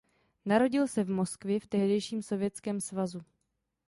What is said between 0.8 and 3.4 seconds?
se v Moskvě v tehdejším Sovětském svazu.